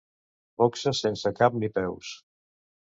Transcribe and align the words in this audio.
Boxes 0.61 1.03
sense 1.05 1.33
cap 1.43 1.61
ni 1.61 1.71
peus. 1.79 2.13